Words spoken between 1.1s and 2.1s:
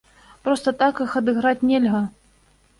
адыграць нельга.